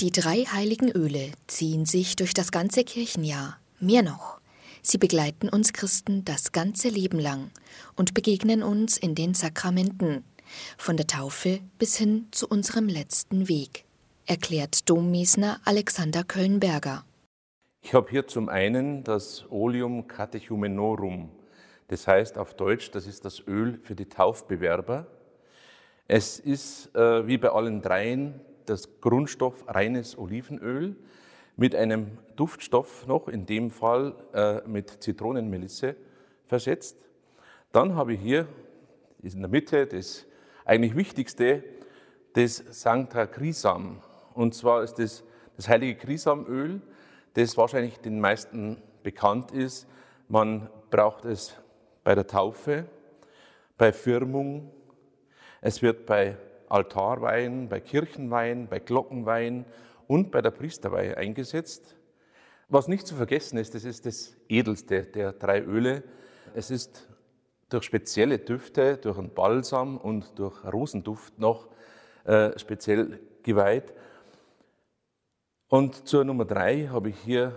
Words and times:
Die 0.00 0.10
drei 0.10 0.44
heiligen 0.44 0.90
Öle 0.90 1.30
ziehen 1.46 1.84
sich 1.84 2.16
durch 2.16 2.32
das 2.32 2.52
ganze 2.52 2.84
Kirchenjahr. 2.84 3.58
Mehr 3.80 4.02
noch, 4.02 4.40
sie 4.80 4.96
begleiten 4.96 5.50
uns 5.50 5.74
Christen 5.74 6.24
das 6.24 6.52
ganze 6.52 6.88
Leben 6.88 7.18
lang 7.18 7.50
und 7.96 8.14
begegnen 8.14 8.62
uns 8.62 8.96
in 8.96 9.14
den 9.14 9.34
Sakramenten, 9.34 10.24
von 10.78 10.96
der 10.96 11.06
Taufe 11.06 11.60
bis 11.78 11.98
hin 11.98 12.28
zu 12.30 12.48
unserem 12.48 12.88
letzten 12.88 13.46
Weg, 13.46 13.84
erklärt 14.24 14.88
Dommiesner 14.88 15.60
Alexander 15.66 16.24
Kölnberger. 16.24 17.04
Ich 17.82 17.92
habe 17.92 18.08
hier 18.08 18.26
zum 18.26 18.48
einen 18.48 19.04
das 19.04 19.44
Oleum 19.50 20.08
Catechumenorum, 20.08 21.28
das 21.88 22.06
heißt 22.06 22.38
auf 22.38 22.54
Deutsch, 22.54 22.90
das 22.90 23.06
ist 23.06 23.26
das 23.26 23.46
Öl 23.46 23.78
für 23.82 23.96
die 23.96 24.08
Taufbewerber. 24.08 25.06
Es 26.08 26.38
ist 26.38 26.96
äh, 26.96 27.26
wie 27.26 27.36
bei 27.36 27.50
allen 27.50 27.82
dreien 27.82 28.40
das 28.66 29.00
Grundstoff 29.00 29.64
reines 29.66 30.18
Olivenöl 30.18 30.96
mit 31.56 31.74
einem 31.74 32.18
Duftstoff 32.36 33.06
noch, 33.06 33.28
in 33.28 33.46
dem 33.46 33.70
Fall 33.70 34.14
äh, 34.32 34.66
mit 34.66 35.02
Zitronenmelisse 35.02 35.96
versetzt. 36.46 36.96
Dann 37.72 37.94
habe 37.94 38.14
ich 38.14 38.20
hier 38.20 38.48
in 39.22 39.40
der 39.40 39.50
Mitte 39.50 39.86
das 39.86 40.26
eigentlich 40.64 40.96
wichtigste, 40.96 41.62
das 42.32 42.64
Sancta 42.70 43.26
Crisam. 43.26 44.02
Und 44.34 44.54
zwar 44.54 44.82
ist 44.82 44.94
das 44.94 45.22
das 45.56 45.68
heilige 45.68 45.96
Krisamöl, 45.96 46.80
das 47.34 47.56
wahrscheinlich 47.56 47.98
den 47.98 48.20
meisten 48.20 48.80
bekannt 49.02 49.52
ist. 49.52 49.86
Man 50.28 50.70
braucht 50.90 51.24
es 51.24 51.54
bei 52.02 52.14
der 52.14 52.26
Taufe, 52.26 52.86
bei 53.76 53.92
Firmung. 53.92 54.70
Es 55.60 55.82
wird 55.82 56.06
bei 56.06 56.36
Altarweihen, 56.70 57.68
bei 57.68 57.80
Kirchenweihen, 57.80 58.68
bei 58.68 58.78
Glockenweihen 58.78 59.66
und 60.06 60.30
bei 60.30 60.40
der 60.40 60.50
Priesterweihe 60.50 61.16
eingesetzt. 61.16 61.96
Was 62.68 62.88
nicht 62.88 63.06
zu 63.06 63.16
vergessen 63.16 63.58
ist, 63.58 63.74
das 63.74 63.84
ist 63.84 64.06
das 64.06 64.36
edelste 64.48 65.02
der 65.02 65.32
drei 65.32 65.60
Öle. 65.60 66.04
Es 66.54 66.70
ist 66.70 67.08
durch 67.68 67.84
spezielle 67.84 68.38
Düfte, 68.38 68.96
durch 68.96 69.18
einen 69.18 69.34
Balsam 69.34 69.96
und 69.98 70.38
durch 70.38 70.64
Rosenduft 70.64 71.38
noch 71.38 71.68
äh, 72.24 72.56
speziell 72.58 73.20
geweiht. 73.42 73.92
Und 75.68 76.08
zur 76.08 76.24
Nummer 76.24 76.44
drei 76.44 76.86
habe 76.86 77.10
ich 77.10 77.18
hier 77.18 77.52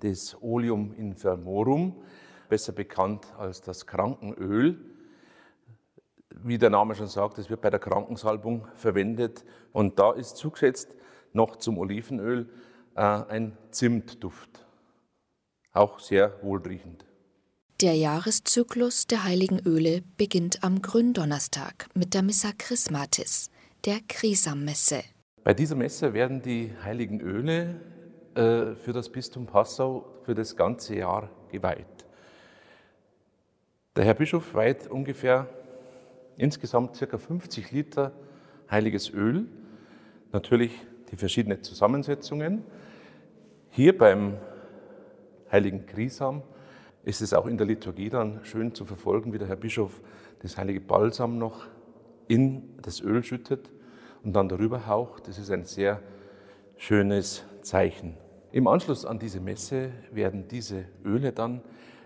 das 0.00 0.36
Oleum 0.40 0.94
infermorum, 0.94 2.02
besser 2.48 2.72
bekannt 2.72 3.26
als 3.38 3.60
das 3.60 3.86
Krankenöl 3.86 4.95
wie 6.30 6.58
der 6.58 6.70
Name 6.70 6.94
schon 6.94 7.08
sagt, 7.08 7.38
es 7.38 7.50
wird 7.50 7.60
bei 7.60 7.70
der 7.70 7.80
Krankensalbung 7.80 8.66
verwendet. 8.74 9.44
Und 9.72 9.98
da 9.98 10.12
ist 10.12 10.36
zugesetzt 10.36 10.94
noch 11.32 11.56
zum 11.56 11.78
Olivenöl 11.78 12.48
äh, 12.94 13.00
ein 13.00 13.56
Zimtduft. 13.70 14.64
Auch 15.72 15.98
sehr 15.98 16.42
wohlriechend. 16.42 17.04
Der 17.82 17.94
Jahreszyklus 17.94 19.06
der 19.06 19.24
heiligen 19.24 19.60
Öle 19.60 20.02
beginnt 20.16 20.64
am 20.64 20.80
Gründonnerstag 20.80 21.88
mit 21.92 22.14
der 22.14 22.22
Missa 22.22 22.52
Chrismatis, 22.56 23.50
der 23.84 23.98
Krisammesse. 24.08 25.02
Bei 25.44 25.52
dieser 25.52 25.76
Messe 25.76 26.14
werden 26.14 26.40
die 26.40 26.72
heiligen 26.82 27.20
Öle 27.20 27.80
äh, 28.34 28.74
für 28.76 28.94
das 28.94 29.10
Bistum 29.10 29.46
Passau 29.46 30.06
für 30.22 30.34
das 30.34 30.56
ganze 30.56 30.96
Jahr 30.96 31.28
geweiht. 31.52 32.06
Der 33.94 34.04
Herr 34.04 34.14
Bischof 34.14 34.54
weiht 34.54 34.86
ungefähr 34.86 35.46
insgesamt 36.36 36.98
ca. 36.98 37.18
50 37.18 37.70
Liter 37.72 38.12
heiliges 38.70 39.10
Öl, 39.10 39.46
natürlich 40.32 40.72
die 41.10 41.16
verschiedenen 41.16 41.62
Zusammensetzungen. 41.62 42.64
Hier 43.70 43.96
beim 43.96 44.36
heiligen 45.50 45.86
Krisam 45.86 46.42
ist 47.04 47.20
es 47.20 47.32
auch 47.32 47.46
in 47.46 47.56
der 47.56 47.66
Liturgie 47.66 48.10
dann 48.10 48.40
schön 48.44 48.74
zu 48.74 48.84
verfolgen, 48.84 49.32
wie 49.32 49.38
der 49.38 49.48
Herr 49.48 49.56
Bischof 49.56 50.00
das 50.40 50.58
heilige 50.58 50.80
Balsam 50.80 51.38
noch 51.38 51.66
in 52.28 52.74
das 52.82 53.00
Öl 53.00 53.22
schüttet 53.22 53.70
und 54.24 54.34
dann 54.34 54.48
darüber 54.48 54.86
haucht. 54.86 55.28
Das 55.28 55.38
ist 55.38 55.50
ein 55.50 55.64
sehr 55.64 56.00
schönes 56.76 57.44
Zeichen. 57.62 58.16
Im 58.50 58.66
Anschluss 58.66 59.04
an 59.04 59.18
diese 59.18 59.40
Messe 59.40 59.90
werden 60.10 60.48
diese 60.48 60.84
Öle 61.04 61.32
dann 61.32 61.62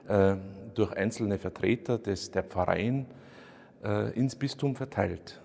äh, 0.08 0.36
durch 0.74 0.92
einzelne 0.92 1.38
Vertreter 1.38 1.98
des, 1.98 2.30
der 2.30 2.42
Pfarreien 2.42 3.06
äh, 3.84 4.12
ins 4.18 4.36
Bistum 4.36 4.76
verteilt. 4.76 5.40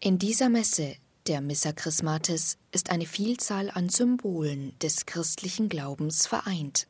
In 0.00 0.18
dieser 0.18 0.48
Messe, 0.48 0.96
der 1.26 1.40
Missa 1.40 1.72
Chrismatis, 1.72 2.58
ist 2.72 2.90
eine 2.90 3.06
Vielzahl 3.06 3.70
an 3.72 3.88
Symbolen 3.88 4.78
des 4.80 5.06
christlichen 5.06 5.68
Glaubens 5.68 6.26
vereint. 6.26 6.86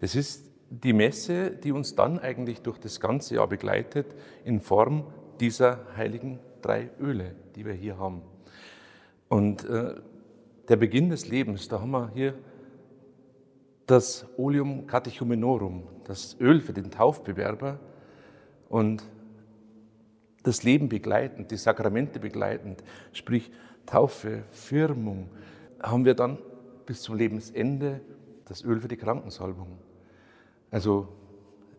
Es 0.00 0.14
ist 0.14 0.44
die 0.70 0.92
Messe, 0.92 1.50
die 1.50 1.72
uns 1.72 1.94
dann 1.94 2.18
eigentlich 2.18 2.60
durch 2.60 2.78
das 2.78 3.00
ganze 3.00 3.36
Jahr 3.36 3.48
begleitet, 3.48 4.14
in 4.44 4.60
Form 4.60 5.06
dieser 5.40 5.86
heiligen 5.96 6.38
drei 6.62 6.90
Öle, 7.00 7.34
die 7.54 7.64
wir 7.64 7.74
hier 7.74 7.98
haben. 7.98 8.22
Und 9.28 9.64
äh, 9.64 9.94
der 10.68 10.76
Beginn 10.76 11.10
des 11.10 11.28
Lebens, 11.28 11.68
da 11.68 11.80
haben 11.80 11.90
wir 11.90 12.10
hier 12.14 12.34
das 13.86 14.26
Oleum 14.36 14.86
Catechumenorum, 14.86 15.84
das 16.04 16.36
Öl 16.40 16.60
für 16.60 16.72
den 16.72 16.90
Taufbewerber. 16.90 17.78
Und 18.68 19.04
das 20.46 20.62
Leben 20.62 20.88
begleitend, 20.88 21.50
die 21.50 21.56
Sakramente 21.56 22.20
begleitend, 22.20 22.82
sprich 23.12 23.50
Taufe, 23.84 24.44
Firmung, 24.50 25.28
haben 25.82 26.04
wir 26.04 26.14
dann 26.14 26.38
bis 26.86 27.02
zum 27.02 27.16
Lebensende 27.16 28.00
das 28.44 28.62
Öl 28.62 28.80
für 28.80 28.88
die 28.88 28.96
Krankensalbung. 28.96 29.78
Also 30.70 31.08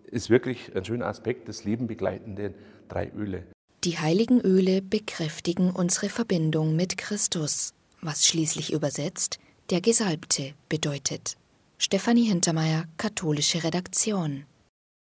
ist 0.05 0.29
wirklich 0.29 0.75
ein 0.75 0.83
schöner 0.83 1.07
Aspekt 1.07 1.47
des 1.47 1.63
Leben 1.63 1.87
begleitenden 1.87 2.55
drei 2.89 3.09
Öle. 3.15 3.43
Die 3.83 3.97
heiligen 3.97 4.41
Öle 4.41 4.81
bekräftigen 4.81 5.71
unsere 5.71 6.09
Verbindung 6.09 6.75
mit 6.75 6.97
Christus, 6.97 7.73
was 8.01 8.25
schließlich 8.25 8.73
übersetzt 8.73 9.39
der 9.69 9.81
Gesalbte 9.81 10.53
bedeutet. 10.69 11.35
Stefanie 11.77 12.23
Hintermeier, 12.23 12.85
katholische 12.97 13.63
Redaktion. 13.63 14.45